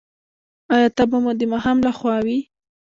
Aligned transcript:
ایا 0.73 0.89
تبه 0.97 1.17
مو 1.23 1.31
د 1.39 1.41
ماښام 1.51 1.77
لخوا 1.87 2.15
وي؟ 2.25 2.39